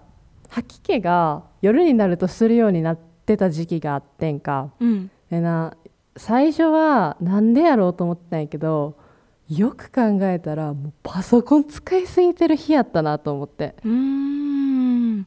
[0.49, 4.71] 吐き気が夜になるとするようになってた時期があってんか。
[4.79, 5.11] うん。
[5.29, 5.77] でな
[6.17, 8.97] 最初はなんでやろうと思ってたんやけど
[9.49, 13.75] よく考えたらもうパソコン使いすぎてる日やったなと思って。
[13.85, 14.64] うーん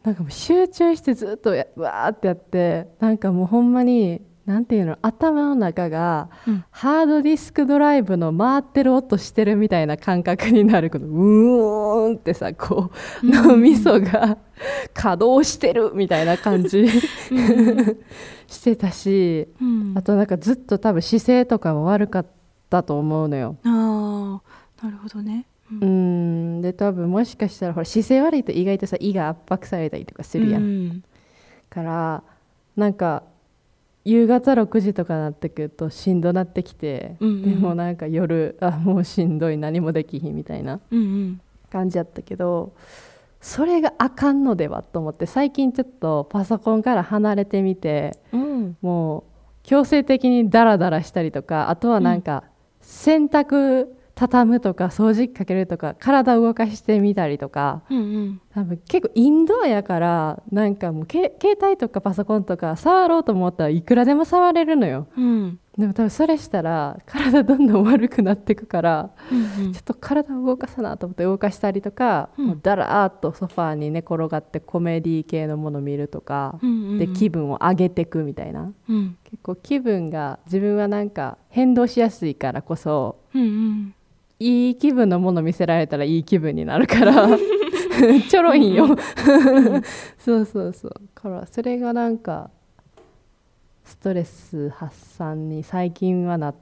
[0.04, 6.64] なんかもう集中してずっとやわーってやってなんかもうほんまになんていうの頭の中がうん。
[6.72, 12.92] ハードディスクドライブの回ってる音してるみたいな感覚になるこのうーんってさこ
[13.24, 14.38] う脳みそが
[14.94, 16.88] 稼働してるみたいな感じ。
[18.48, 19.94] してたしうん。
[19.98, 22.26] あとなんかずっと多分姿勢とかも悪かっ
[22.70, 23.58] たと思うのよ。
[23.66, 25.80] あーなるほどねうん。
[25.82, 25.86] う
[26.60, 26.62] ん。
[26.62, 30.64] で多分もしかしたらほら姿勢悪いと意外とさ胃が圧迫されたりとかするやん。
[30.64, 31.04] うん。
[31.70, 32.24] から
[32.76, 33.24] なんか
[34.06, 41.42] 夕方6時とかなってくるとしんどなってきて、うんうんでもなんか夜あもうしんどい何もできひんみたいなうんうん。
[41.70, 42.72] 感じやったけど
[43.42, 48.78] それがあかんのではと思って最近ちょっとパソコンから離れてみてうん。
[48.82, 49.24] もう
[49.64, 52.46] 強制的にダラダラしたりとかあとはなんか
[52.80, 58.42] 洗濯畳むとか掃除機かけるとか体を動かしてみたりとかうんうん。
[58.52, 65.08] 多分結構インドアやからなんかもうけ携帯とかパソコンとか触ろうと思ったらいくらでも触れるのよ。
[65.16, 65.60] うん。
[65.78, 72.48] でも多分それしたら体どんどん悪くなっていくからうんちょっと体を動かさなと思って動かしたりとか、うん。
[72.48, 78.74] もうだらーっとソファーに寝転がってコメディ系のもの見るとか、うんで気分を上げていくみたいな。
[78.90, 79.18] うん。
[79.26, 83.94] 結構気分が自分はなんか変動しやすいからこそうんうん
[84.40, 87.28] いい気分のもの見せられたらいい気分になるから
[88.30, 88.88] ちょろいんよ。
[90.18, 90.94] そうそうそう。
[91.16, 92.52] からそれがなんか
[93.84, 96.54] ストレス発散に最近はな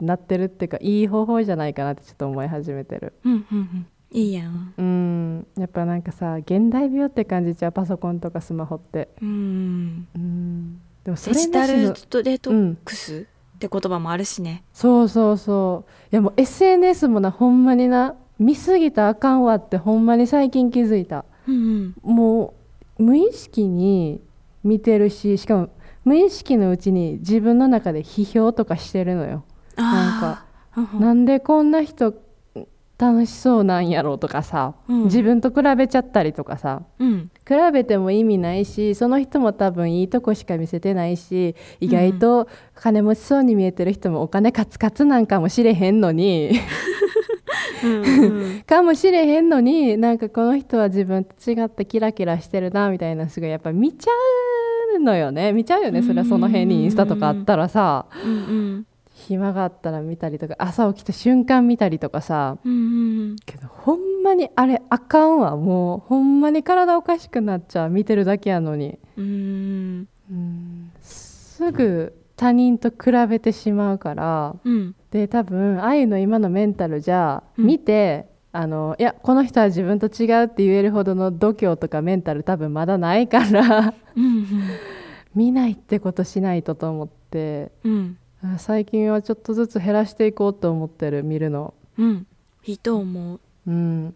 [0.00, 3.12] なってるっていうかいい方法じゃないかなってちょっと思い始めてる。
[3.24, 3.86] うんうんうん。
[4.12, 4.74] いいやん。
[4.76, 5.46] うん。
[5.58, 9.08] やっぱなんかさ現代病って感じちゃうパソコンとかスマホって。
[9.20, 10.08] うん。
[10.14, 10.80] うん。
[11.04, 13.26] でもそれデジタルトデトックス？
[13.60, 14.64] って言葉もあるしね。
[14.72, 15.90] そうそうそう。
[16.10, 21.26] いやもう SNS もなほんまにな見すぎたらあかんわってほんまに最近気づいた。
[21.46, 22.54] うんも
[22.98, 24.22] う無意識に
[24.64, 25.68] 見てるししかも
[26.04, 29.44] 無意識のうちに自分の中で批評とかしてるのよ。
[29.76, 30.44] なんか
[30.74, 32.14] かなんでこんな人
[33.00, 35.04] 楽しそうなんやろうとかさ、うん。
[35.04, 37.30] 自分と比べちゃったりとかさうん。
[37.48, 46.50] 比べても意味ないしその人も多分いいとこしか見せてないし意外と金持ちそうに見えてる人もお金カツカツなんかもしれへんのに
[47.82, 47.88] う
[48.58, 54.12] ん かもしれへんのになんかこの人は自分と違ってキラキラしてるなみたいなすごいやっぱ見ちゃ
[54.96, 55.52] うのよね。
[55.52, 58.06] 見ちゃうよねそれはその辺にインスタとかあったらさ。
[58.24, 58.86] うんうん
[59.20, 62.76] 暇があったら見たりとか朝起きた瞬間見たりとかさうんう
[63.32, 68.98] んけどほんまにあれあかんわもうほんまに体おかしくなっちゃう見てるだけやのに。
[69.16, 74.94] うんうんすぐ他人と比べてしまうからうん。
[75.10, 77.66] で多分あゆの今のメンタルじゃうん。
[77.66, 83.94] 見て、あのいやこの人は自分と違うって言えるほどの度胸とかメンタル多分まだないから。
[84.16, 84.46] うん
[85.34, 87.70] 見ないってことしないとと思って。
[87.84, 88.16] うん。
[88.16, 88.19] あ
[88.58, 91.74] 最近はちょっとずつ減らしていこうと思ってる見るの。
[91.98, 92.26] うん。
[92.64, 93.40] いいと思う。
[93.66, 94.12] うん、やっ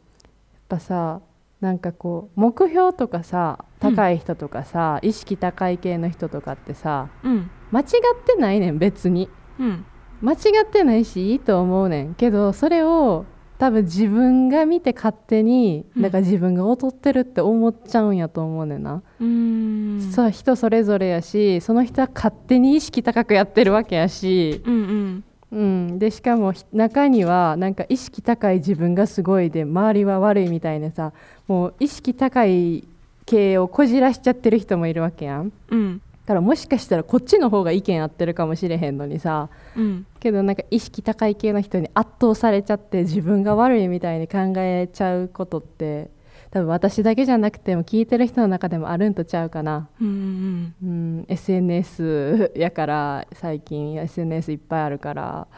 [0.68, 1.20] ぱさ
[1.60, 7.50] なんかこう目標とかさ高い人とかさ、意識高い系の人とかってさうん。
[7.70, 7.86] 間違っ
[8.24, 9.28] てないねん別に。
[9.58, 9.84] うん。
[10.22, 12.14] 間違ってないしいいと思うねん。
[12.14, 13.26] けどそれを
[13.64, 16.02] 多分自分が見て勝手にうん。
[16.02, 20.12] なんか自分が劣ってるって思っちゃうんやと思うねんな、うん。
[20.14, 25.24] そう人それぞれやしその人は勝手に意識高くやってるわけやし、うんうん。
[25.52, 25.56] う
[25.94, 31.12] ん、でしかもひ中にはなんか意識高い自分がすごいで周りは悪いみたいなさ
[31.48, 32.84] もう意識高い
[33.24, 35.52] 系をこじらしちゃってる人もいるわけやん。
[35.70, 35.98] うん。
[35.98, 40.06] だからもしかしたらこっちの方が意見合ってるかもしれへんのにさうん。
[40.20, 46.10] けどなんか意識高い系の人に圧倒されちゃって自分が悪いみたいに考えちゃうことって
[46.50, 55.48] 多分私だけじゃなくても聞いてる人の中でもあるんとちゃうかな、うんうん、SNS やから最近 SNS いっぱいあるから。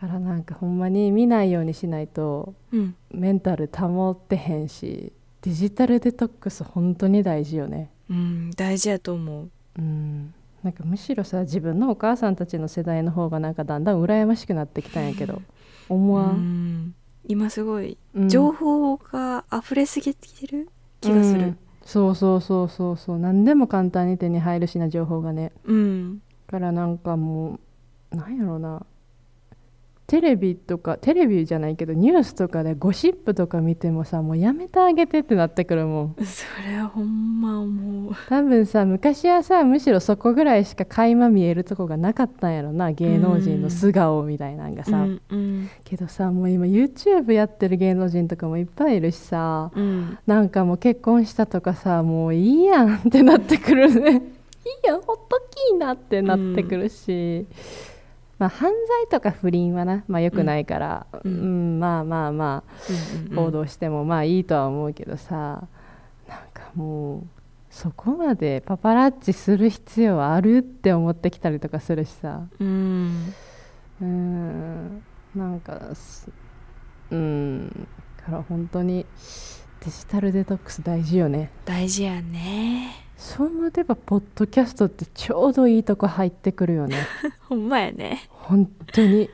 [0.00, 2.94] だからなんかほんまに見ないようにしないとうん。
[3.10, 5.12] メンタル保ってへんし
[5.42, 7.90] デジタルデトックス本当に大事よね。
[8.08, 10.34] うん大事やと思ううん。
[10.62, 15.40] なんかむしろさ自分のお母さんたちの世代の方がなんかだんだん羨ましくなってきたんやけど
[15.88, 16.86] 思わ、うん。
[16.86, 16.94] ん
[17.26, 18.28] 今すごいうん。
[18.28, 20.68] 情報が溢れすぎてきてる？
[21.00, 21.46] 気がする。
[21.46, 21.58] うん。
[21.84, 23.18] そうそうそうそうそう。
[23.18, 25.52] 何でも簡単に手に入るしな情報がね。
[25.64, 26.18] うん。
[26.18, 27.60] だからなんかも
[28.12, 28.84] うなんやろうな
[30.08, 36.16] テレビとかテレビじゃないけどニュースとかでゴシップとか見てもさもうやめてあげてってなってくるもん。
[36.24, 38.14] それはほんま思う。
[38.26, 45.70] 多分さ昔はさむしろそこぐらいしか垣間見えるとこがなかったんやろな芸能人の素顔みたいなんがさ、うんうん。
[45.84, 50.18] けどさもう今 YouTube やってる芸能人とかもいっぱいいるしさうん。
[50.26, 54.22] なんかもう結婚したとかさもういいやんってなってくるね。
[54.64, 57.46] いいやんほっときいなってなってくるし、
[58.38, 61.76] まあ犯罪とか不倫はな、まあ、よくないから、ううん。
[61.78, 62.64] んまあまあま
[63.28, 65.66] うんあ報道してもまあいいとは思うけどさ
[66.28, 67.26] なんかもう
[67.70, 72.42] そこまでパパラッチする必要あるって思ってきたりとかするしさ。
[72.58, 73.34] うん。
[74.00, 75.02] うーん。
[75.34, 76.28] なんかす
[77.10, 77.68] うん。
[78.18, 79.04] だから本当に
[79.84, 81.50] デジタルデトックス大事よね。
[81.64, 86.96] 大事やねそう思えばポッドキャストってちょうどいいとこ入ってくるよね。
[87.48, 88.28] ほんまやね。
[88.30, 89.28] 本当に。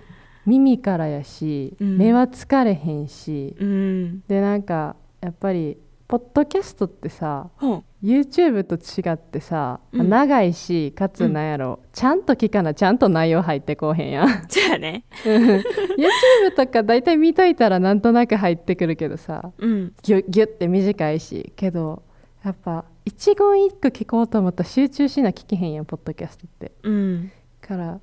[0.46, 1.98] 耳からやし、うん。
[1.98, 3.54] 目は疲れへんし。
[3.60, 4.20] うん。
[4.26, 5.76] でなんかやっぱり
[6.08, 10.08] ポッドキャストってさほう YouTube と違ってさ、うん。
[10.08, 14.28] 長いしかつなんやろ、ちゃんと聞かなちゃんと内容入ってこうへんやん。
[14.48, 15.04] じゃあね。
[15.24, 19.92] YouTube とか大体見といたらなんとなく入ってくるけどさうん。
[20.02, 22.02] ギュギュって短いしけど
[22.42, 26.72] やっぱ一言一句聞こうと思ったら集中しな聞けへんやんポッドキャストって。
[26.82, 27.32] うん。
[27.60, 28.00] から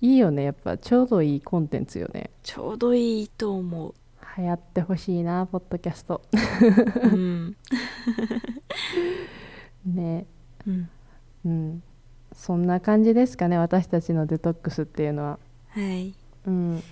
[0.00, 0.44] いいよね。
[0.44, 2.30] やっぱちょうどいいコンテンツよね。
[2.42, 3.94] ちょうどいいと思う。
[4.36, 6.22] 流行ってほしいなポッドキャスト。
[7.04, 7.56] うん。
[9.86, 10.26] ね。
[10.66, 10.88] うん。
[11.44, 11.82] うん。
[12.32, 15.38] そんな感じですかね私たちのデトックスっていうのは。
[15.70, 16.14] はい。
[16.46, 16.82] うん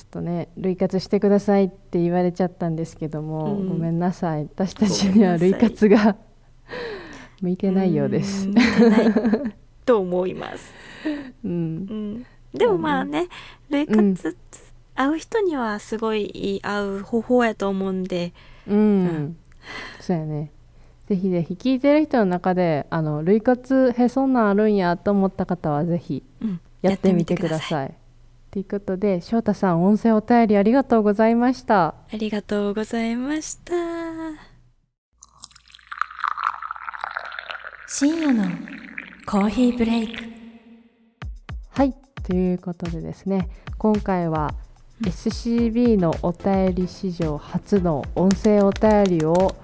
[0.00, 3.68] ちょっとね類活してくださいって言われちゃったんですけども、うん。
[3.68, 4.44] ごめんなさい。
[4.44, 6.16] 私たちには類活が
[7.42, 8.48] 向いてないようです。
[9.84, 10.72] と思います、
[11.44, 11.50] うん。
[11.52, 13.28] うん、でもまあね
[13.68, 14.38] 類活
[14.94, 18.32] 会う人にはすごい合う方法やと思うんで。
[18.66, 19.36] うん、ん
[20.00, 20.50] そうやね。
[21.08, 26.60] ぜひぜひ聞いてる人の中であの類活へそんなんあるんやと思った方はぜひうん。
[26.80, 27.94] やってみてください
[28.50, 31.94] ということで翔太さん音声お便りありがとうございました。
[32.12, 33.74] ありがとうございました。
[37.86, 38.44] 深夜の
[39.24, 40.24] コーヒーブレイク。
[41.70, 44.52] はいということでですね今回は
[45.02, 49.54] SCB のお便り史上初の音声お便りを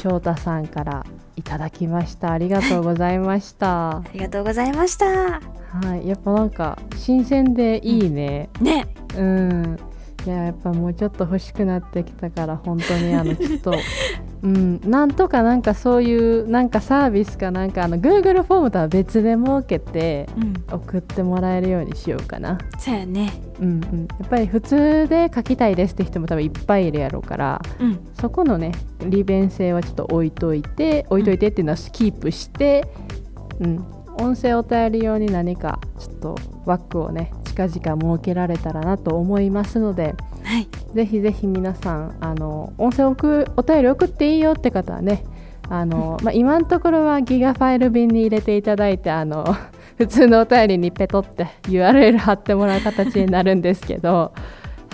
[0.00, 2.30] 翔太さんからいただきました。
[2.30, 3.98] ありがとうございました。
[3.98, 6.08] ありがとうございましたはい。
[6.08, 8.48] やっぱなんか新鮮でいいね。
[8.60, 8.86] ね。
[9.16, 9.78] うん。
[10.26, 13.72] いややっぱもうちょっと欲しくなってきたから本当にあのちょっと
[14.42, 14.80] うん。
[14.84, 20.54] なんとかなんかそういうなんかサービスかなんかあの Google フォームとは別で設けてうん。
[20.70, 22.58] 送ってもらえるようにしようかな。
[22.78, 23.32] そうやね。
[23.60, 24.08] うんうん。
[24.18, 28.00] やっぱり普通で書きたいですって人も多分いっぱいいるやろうからうん。
[28.14, 28.72] そこのね
[29.06, 32.86] 利便性はちょっと置いといて置いといてっていうのはキープして、
[33.60, 33.84] うん、
[34.18, 40.68] 音声お便り用に何かちょっと枠をね近々設けられたらなと思いますのではい。
[40.94, 45.24] ぜひぜひ皆さんあの音声送お便り送っていいよって方はね
[45.68, 49.44] あの、まあ、今のところはギガファイル便に入れていただいてあの
[49.98, 54.32] 普通のお便りにペトって URL 貼ってもらう形になるんですけど、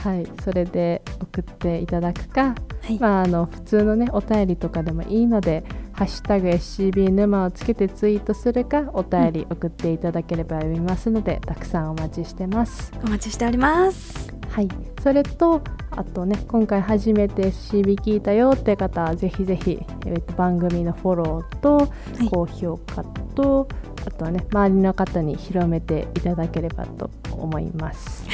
[0.03, 2.55] はい、それで送っていただくか、は
[2.89, 2.99] い。
[2.99, 5.63] まあ、あの普通のねお便りとかでもいいので
[5.95, 12.93] 「ハッシュタグ #SCB 沼」をつけてツイートするかお便り送っていただければ読みますので、たくさんお待ちしてます。
[13.05, 14.35] お待ちしております。
[14.49, 14.69] はい、
[15.03, 21.89] それとあとね今回初めて CB 聞いたよって方はぜひぜひ、えーと番組のフォローと
[22.21, 22.29] い。
[22.29, 23.03] 高評価
[23.35, 23.67] と、
[24.07, 28.25] あとはね周りの方に広めていただければと思います。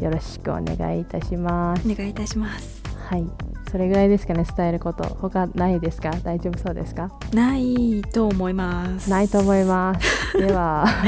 [0.00, 1.88] よろしくお願いいたします。
[1.88, 2.82] お願いいたします。
[3.08, 3.24] はい、
[3.70, 5.04] それぐらいですかね伝えること。
[5.04, 6.10] 他ないですか？
[6.24, 7.10] 大丈夫そうですか？
[7.34, 9.10] ないと思います。
[9.10, 10.32] ないと思います。
[10.38, 10.86] では。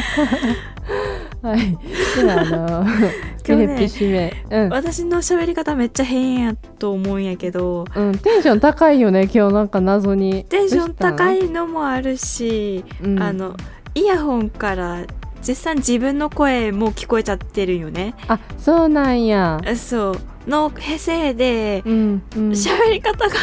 [1.42, 1.78] はい。
[2.16, 2.84] ではあの
[3.48, 4.44] 今日ね締め。
[4.50, 4.68] うん。
[4.70, 7.86] 私の喋り方めっちゃ変やと思うんやけど。
[7.96, 10.44] うん、テンション高いよね今日なんか謎に。
[10.44, 13.22] テンション高い、いのもあるし、うん。
[13.22, 13.54] あの
[13.94, 14.98] イヤホンから
[15.46, 18.14] 実際自分の声も聞こえちゃってるよね。
[18.28, 19.58] あそうなんや。
[19.76, 22.50] そうのせいでうんうん。
[22.50, 23.34] 喋り方が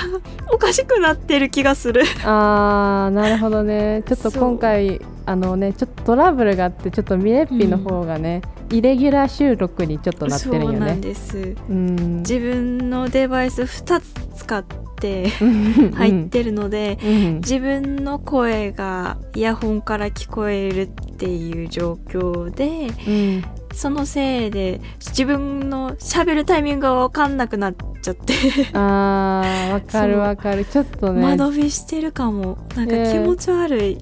[0.52, 2.04] おかしくなってる気がする。
[2.24, 4.04] あーなるほどね。
[4.08, 11.56] ちょっと今回あのねちょっとトラブルがあってちょっとミレッピの方がね、イレギュラー収録にちょっとなってるんよそうなんねです。
[11.70, 12.18] うん。
[12.18, 14.64] 自分のデバイス2つ使っ
[15.00, 15.92] てうん。
[15.92, 17.36] 入ってるので、うん。
[17.36, 23.44] 自分の声がイヤホンから聞こえるっていう状況でうん
[23.78, 28.34] そのせいで自分の喋るタイミングが分かんなくなっちゃって。
[28.74, 30.66] あーわかるわかる。
[30.66, 31.24] ちょっとね。
[31.24, 32.58] 間延びしてるかも。
[32.76, 33.92] なんか気持ち悪い、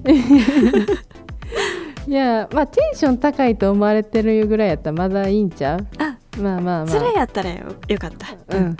[2.08, 5.86] いやまあテンション高いと思われてるぐらいやったらまだいいんちゃう？
[5.98, 6.86] あまあまあまあ。
[6.86, 8.56] それやったらよよかった。
[8.56, 8.76] うん。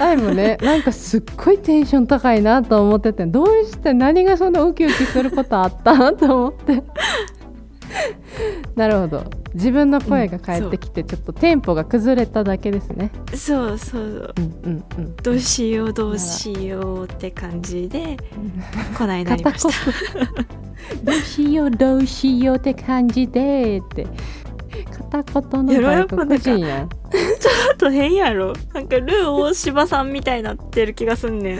[0.00, 6.82] 愛もねなんかすっごいテンション高いなと思っててどうして何がそんなウキウキすることあったと思って。
[8.74, 9.24] なるほど
[9.54, 13.10] 自分の声が返ってきてちょっとテンポが崩れただけですね。
[13.34, 14.40] そうそうう。
[14.40, 15.16] んうんうん。
[15.16, 18.16] どうしようどうしようって感じで
[18.98, 19.92] こないなりました。
[21.02, 24.06] どうしようどうしようって感じでって。
[25.12, 26.88] 片言の外国人やん。
[26.88, 28.54] ちょっと変やろ。
[28.72, 31.58] なんかルー大柴さんみたいになってる気がすんねん。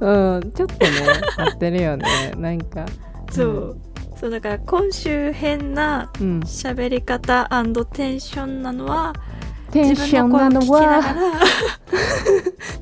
[0.00, 0.90] うんちょっとね
[1.38, 2.04] 合ってるよね。
[2.36, 2.84] なんか。
[3.30, 3.76] そう、
[4.22, 6.40] そうだから今週変なうん。
[6.42, 7.48] 喋り方
[7.92, 9.12] テンションなのは
[9.72, 11.02] テンションなのはら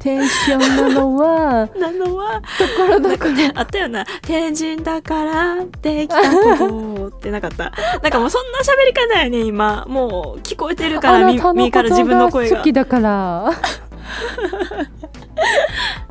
[0.00, 7.72] テンションなのはなのはところどこなんかねあったよな「天神だからできた子」ってなかった。
[8.02, 9.86] なんかもうそんな喋り方やね今。
[9.88, 13.52] もう聞こえてるから耳から自分の声が好きだから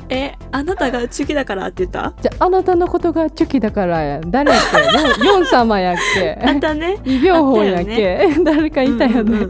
[0.08, 2.12] えあなたがチュキだからって言った？
[2.20, 4.62] じゃああなたのことがチュキだからや誰やっ
[5.20, 5.26] け？
[5.26, 6.38] ヨン 様やっけ？
[6.42, 6.98] あんたね。
[7.04, 9.46] イ・ビョンホンやっけ、 誰かいたよね、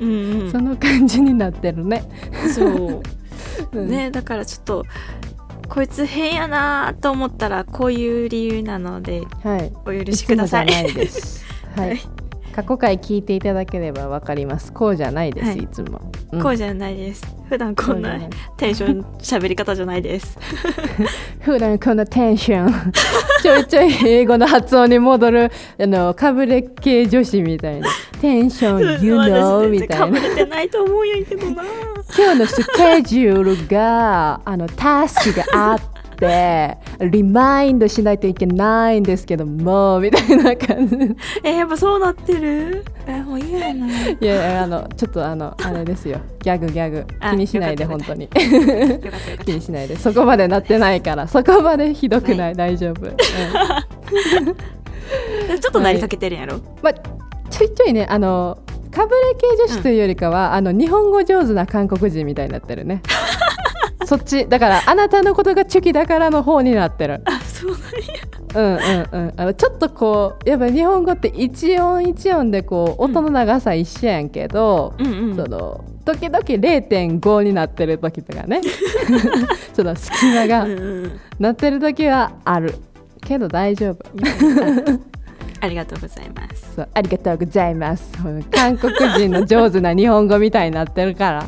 [0.00, 0.52] うんうんうん。
[0.52, 2.04] その感じになってるね、
[2.54, 3.02] そう。
[3.72, 3.88] うん。
[3.88, 4.84] ねだからちょっと
[5.68, 9.72] こいつ変やなと思ったらこういう理由なのではい。
[9.84, 11.44] お許しくださいつもじゃないです。
[11.76, 12.00] はい、はい
[12.52, 14.72] 過去回聞いていただければわかります。
[14.72, 15.58] こうじゃないです、はい。
[15.58, 16.00] い、つも、
[16.42, 17.24] こうじゃないです。
[17.48, 18.18] 普段こんな
[18.56, 20.38] テンション喋り方じゃないです。
[21.40, 22.92] 普段このテンション。
[23.42, 25.50] ちょいちょい英語の発音に戻る
[25.80, 27.88] あのかぶれ系女子みたいな。
[28.20, 29.96] テンション You know みたいな。
[29.96, 31.62] かぶれてないと思うんやけどな。
[32.16, 35.91] 今日のスケジュールがあのタスクがあって
[37.00, 40.96] リマインドしないといけないんですけどもみたいな感じ。
[41.42, 42.84] えやっぱそうなってる？
[43.06, 43.88] えもう嫌やな。
[43.88, 46.20] いやいやあのちょっとあのあれですよ。
[46.40, 47.06] ギャグギャグ。
[47.20, 48.28] あ気にしないで本当に。
[48.28, 49.96] 気にしないで。
[49.96, 51.26] そこまでなってないから。
[51.26, 53.16] そこまでひどくない、大丈夫、うん。
[55.60, 56.94] ちょっとなりかけてるんやろ、まあ、
[57.50, 58.58] ちょいちょいねあの
[58.90, 63.00] かぶれ系女子というよりかは、あの日本語上手な韓国人みたいになってるね
[64.06, 64.48] そっち。
[64.48, 67.22] だからあなたのことがチュキだからの方になってる。
[67.24, 67.88] あそうなんや。
[68.54, 68.64] うん
[69.12, 69.34] うんうん。
[69.36, 75.36] あのちょっとこうやっぱ日本語って一音一音でこう音の長さ一緒やんけど、うんうん。
[75.36, 78.60] その時々0.5になってる時とかね。
[79.74, 80.74] その隙間がうんう
[81.06, 81.20] ん。
[81.38, 82.74] なってる時はある。
[83.24, 84.04] けど大丈夫。
[85.60, 86.74] ありがとうございます。
[86.74, 88.12] そうありがとうございます。
[88.50, 91.46] 韓国人の上手な日本語みたいになってるから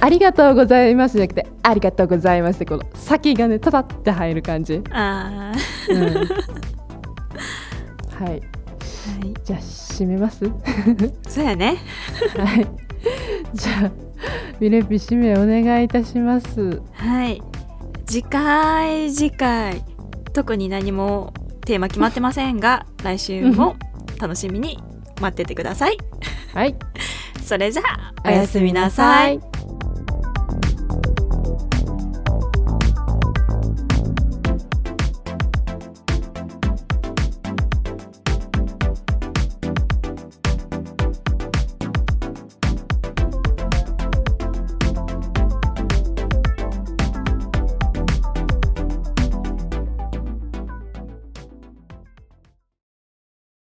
[0.00, 5.52] ありがとうございますじゃなくてありがとうございますってこの先がねたたって入る感じ、うん、あ
[8.18, 8.40] はい。
[8.40, 8.42] ー
[9.20, 9.34] はい。
[9.44, 10.44] じゃあ締めます？
[11.28, 11.78] そうやね。
[12.36, 12.66] はい。
[13.54, 13.90] じゃあ
[14.60, 16.80] ミレピ締めお願いいたします。
[16.92, 17.42] はい。
[18.06, 19.82] 次回次回
[20.32, 21.32] 特に何も
[21.64, 23.76] テーマ決まってませんが来週も
[24.20, 24.78] 楽しみに
[25.20, 25.98] 待っててください。
[26.52, 26.76] はい
[27.52, 29.36] それじゃあおやすみなさい。
[29.36, 29.51] い。